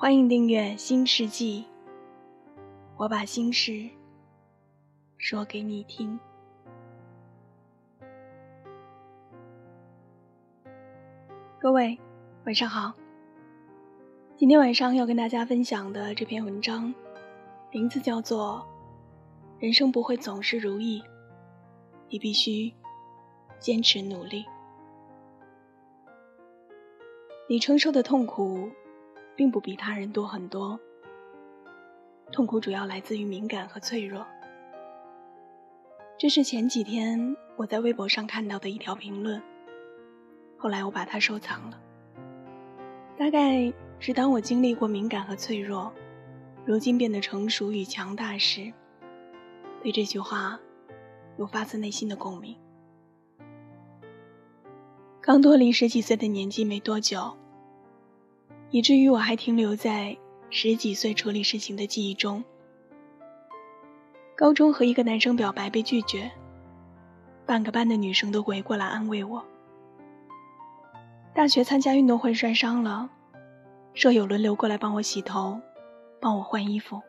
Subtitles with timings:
[0.00, 1.62] 欢迎订阅《新世纪》，
[2.96, 3.86] 我把心事
[5.18, 6.18] 说给你听。
[11.58, 11.98] 各位
[12.46, 12.94] 晚上好，
[14.38, 16.94] 今天晚上要跟大家分享的这篇文章，
[17.70, 18.66] 名字叫做
[19.62, 21.04] 《人生不会总是如意，
[22.08, 22.72] 你必须
[23.58, 24.44] 坚持努力》。
[27.50, 28.70] 你承受的痛苦。
[29.40, 30.78] 并不比他人多很多。
[32.30, 34.26] 痛苦主要来自于敏感和脆弱。
[36.18, 39.40] 这是前几天我在微博上看到的一条评论，
[40.58, 41.80] 后来我把它收藏了。
[43.16, 45.90] 大概是当我经历过敏感和脆弱，
[46.66, 48.70] 如今变得成熟与强大时，
[49.82, 50.60] 对这句话
[51.38, 52.54] 有发自内心的共鸣。
[55.22, 57.38] 刚脱离十几岁的年纪没多久。
[58.70, 60.16] 以至于我还停留在
[60.48, 62.42] 十几岁处理事情的记忆中。
[64.36, 66.30] 高中和一个男生表白被拒绝，
[67.44, 69.44] 半个班的女生都围过来安慰我。
[71.34, 73.10] 大学参加运动会摔伤了，
[73.92, 75.60] 舍友轮流过来帮我洗头，
[76.20, 77.00] 帮我换衣服。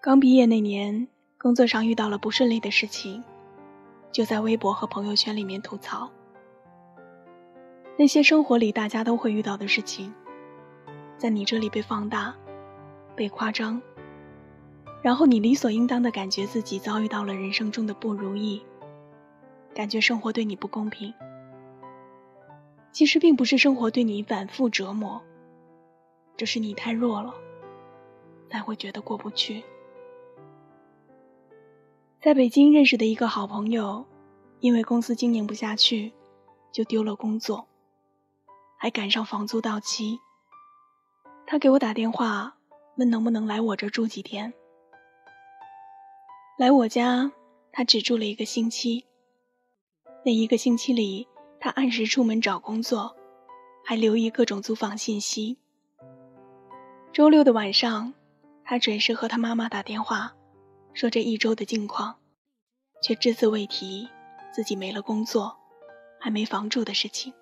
[0.00, 3.22] 刚毕业那年，工作上遇到了不顺利的事情，
[4.10, 6.10] 就在微博和朋友圈里面吐槽。
[8.00, 10.14] 那些生活里大家都会遇到的事情，
[11.16, 12.32] 在你这里被放大、
[13.16, 13.82] 被夸张，
[15.02, 18.62] 然后你理所应当的感觉自己遭遇到了人生中的不如意，
[19.74, 21.12] 感觉生活对你不公平。
[22.92, 25.20] 其实并不是生活对你反复折磨，
[26.36, 27.34] 只是你太弱了，
[28.48, 29.64] 才会觉得过不去。
[32.22, 34.06] 在北京认识的一个好朋友，
[34.60, 36.12] 因为公司经营不下去，
[36.70, 37.66] 就丢了工作。
[38.78, 40.20] 还赶上房租到期，
[41.46, 42.56] 他给我打电话，
[42.96, 44.54] 问能不能来我这住几天。
[46.56, 47.32] 来我家，
[47.72, 49.04] 他只住了一个星期。
[50.24, 51.26] 那一个星期里，
[51.58, 53.16] 他按时出门找工作，
[53.84, 55.58] 还留意各种租房信息。
[57.12, 58.14] 周六的晚上，
[58.64, 60.36] 他准时和他妈妈打电话，
[60.92, 62.16] 说这一周的近况，
[63.02, 64.08] 却只字未提
[64.52, 65.56] 自己没了工作，
[66.20, 67.34] 还没房住的事情。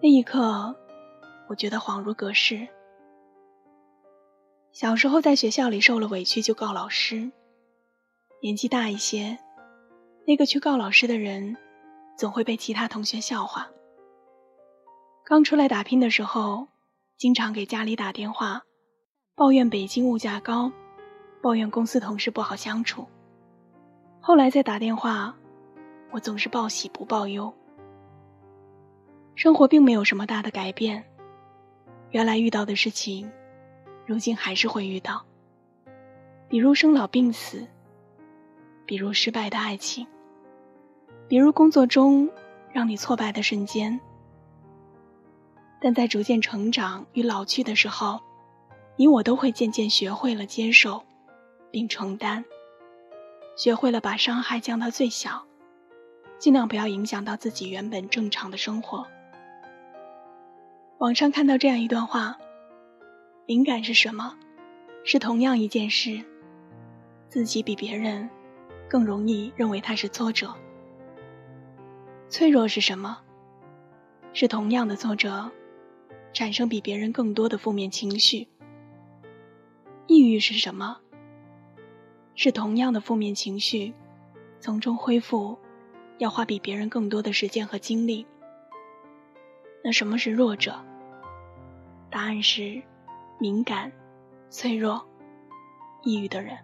[0.00, 0.76] 那一刻，
[1.48, 2.68] 我觉得恍如隔世。
[4.70, 7.32] 小时候在学校里受了委屈就告老师，
[8.40, 9.36] 年纪大一些，
[10.24, 11.56] 那个去告老师的人，
[12.16, 13.68] 总会被其他同学笑话。
[15.24, 16.68] 刚出来打拼的时候，
[17.16, 18.62] 经常给家里打电话，
[19.34, 20.70] 抱怨北京物价高，
[21.42, 23.04] 抱怨公司同事不好相处。
[24.20, 25.34] 后来再打电话，
[26.12, 27.52] 我总是报喜不报忧。
[29.38, 31.04] 生活并没有什么大的改变，
[32.10, 33.30] 原来遇到的事情，
[34.04, 35.24] 如今还是会遇到。
[36.48, 37.64] 比如生老病死，
[38.84, 40.04] 比如失败的爱情，
[41.28, 42.28] 比如工作中
[42.72, 44.00] 让你挫败的瞬间。
[45.80, 48.20] 但在逐渐成长与老去的时候，
[48.96, 51.04] 你我都会渐渐学会了接受，
[51.70, 52.44] 并承担，
[53.56, 55.46] 学会了把伤害降到最小，
[56.40, 59.06] 尽量不要影响到自己原本正常的生活。
[60.98, 62.36] 网上看到这样一段话：
[63.46, 64.36] 敏感是什么？
[65.04, 66.20] 是同样一件事，
[67.28, 68.28] 自己比别人
[68.90, 70.52] 更容易认为它是挫折。
[72.28, 73.16] 脆弱是什么？
[74.32, 75.48] 是同样的挫折，
[76.32, 78.48] 产生比别人更多的负面情绪。
[80.08, 80.98] 抑郁是什么？
[82.34, 83.94] 是同样的负面情绪，
[84.58, 85.56] 从中恢复
[86.18, 88.26] 要花比别人更多的时间和精力。
[89.84, 90.84] 那什么是弱者？
[92.10, 92.82] 答案是
[93.38, 93.90] 敏感、
[94.50, 95.06] 脆弱、
[96.02, 96.56] 抑郁的人。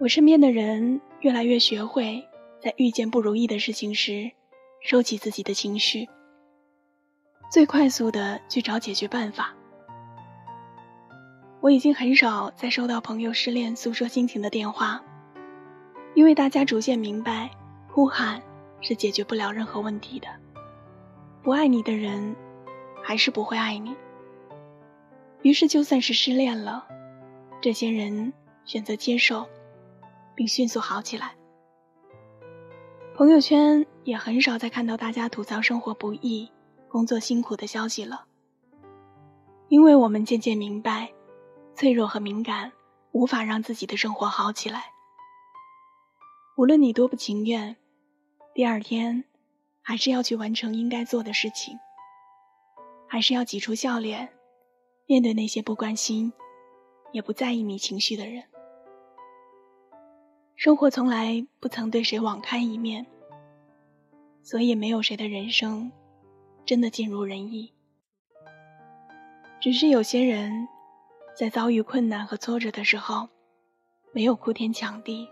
[0.00, 2.26] 我身边的人越来越学会
[2.60, 4.30] 在遇见不如意的事情时，
[4.80, 6.08] 收起自己的情绪，
[7.50, 9.54] 最快速的去找解决办法。
[11.60, 15.02] 我已经很少再收到朋友失恋诉说心情的电话，
[16.14, 17.50] 因为大家逐渐明白，
[17.90, 18.42] 哭喊
[18.80, 20.28] 是解决不了任何问题的。
[21.42, 22.34] 不爱你的人，
[23.04, 23.94] 还是不会爱你。
[25.42, 26.88] 于是，就算是失恋了，
[27.60, 28.32] 这些人
[28.64, 29.46] 选择接受，
[30.34, 31.36] 并迅速好起来。
[33.14, 36.50] 朋友圈也很少再看到大家吐槽生活不易、
[36.88, 38.24] 工作辛苦的消息了，
[39.68, 41.12] 因为我们渐渐明白，
[41.74, 42.72] 脆弱和敏感
[43.12, 44.86] 无法让自己的生活好起来。
[46.56, 47.76] 无论你多不情愿，
[48.54, 49.24] 第二天
[49.82, 51.78] 还是要去完成应该做的事情，
[53.06, 54.28] 还是要挤出笑脸。
[55.06, 56.32] 面对那些不关心、
[57.12, 58.42] 也不在意你情绪的人，
[60.56, 63.04] 生活从来不曾对谁网开一面，
[64.42, 65.92] 所以没有谁的人生
[66.64, 67.70] 真的尽如人意。
[69.60, 70.66] 只是有些人，
[71.36, 73.28] 在遭遇困难和挫折的时候，
[74.12, 75.28] 没有哭天抢地，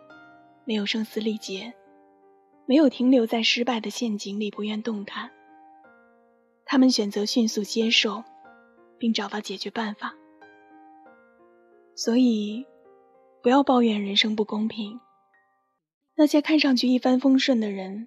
[0.66, 1.72] 没有声嘶力竭，
[2.66, 5.30] 没有停留在失败的陷阱里不愿动弹，
[6.72, 8.24] 他们选择迅速接受。
[9.02, 10.14] 并找到解决办法。
[11.96, 12.64] 所以，
[13.42, 15.00] 不要抱怨人生不公平。
[16.14, 18.06] 那些看上去一帆风顺的人，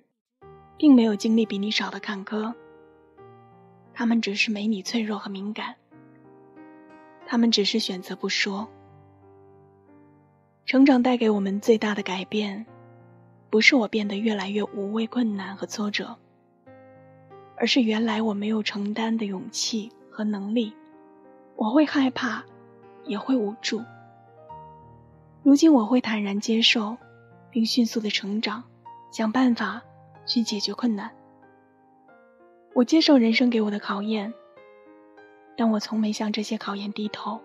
[0.77, 2.53] 并没有经历比你少的坎坷。
[3.93, 5.75] 他们只是没你脆弱和敏感。
[7.27, 8.65] 他们只是选择不说。
[10.65, 12.65] 成长带给我们最大的改变，
[13.49, 16.17] 不是我变得越来越无畏困难和挫折，
[17.57, 20.73] 而是原来我没有承担的勇气和能力。
[21.55, 22.43] 我会害怕，
[23.05, 23.81] 也会无助。
[25.41, 26.97] 如今我会坦然接受，
[27.49, 28.63] 并迅速的成长，
[29.11, 29.81] 想办法
[30.25, 31.11] 去解决困难。
[32.73, 34.33] 我接受人生给我的考验，
[35.55, 37.39] 但我从没向这些考验低头。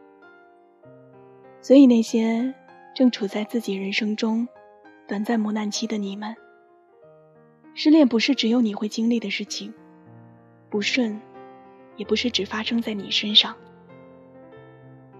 [1.60, 2.52] 所以那些
[2.94, 4.48] 正处在自己人生中
[5.06, 6.34] 短暂磨难期的你们，
[7.74, 9.72] 失恋不是只有你会经历的事情，
[10.70, 11.20] 不顺，
[11.96, 13.54] 也不是只发生在你身上。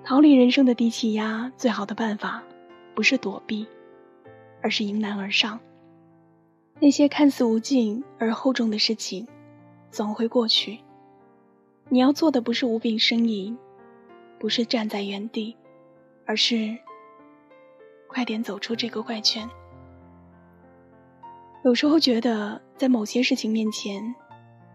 [0.04, 2.42] 逃离人生的低气压，最好的办法
[2.94, 3.66] 不是躲避，
[4.62, 5.60] 而是迎难而上。
[6.78, 9.26] 那些看似无尽而厚重的事情，
[9.90, 10.78] 总会过去。
[11.88, 13.58] 你要做的不是无病呻吟，
[14.38, 15.56] 不是站在原地，
[16.24, 16.78] 而是
[18.06, 19.48] 快点走出这个怪圈。
[21.62, 24.14] 有时候觉得，在某些事情面前，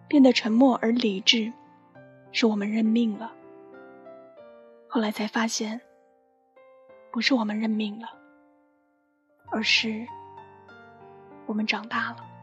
[0.07, 1.51] 变得沉默而理智，
[2.31, 3.31] 是我们认命了。
[4.87, 5.81] 后来才发现，
[7.11, 8.07] 不是我们认命了，
[9.51, 10.05] 而是
[11.45, 12.34] 我们长大了。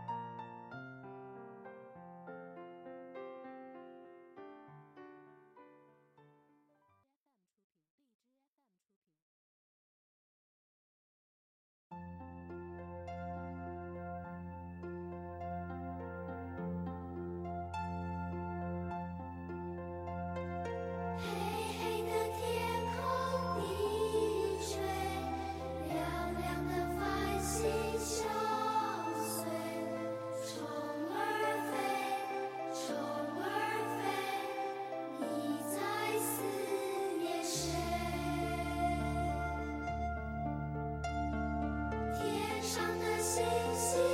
[43.35, 44.12] see.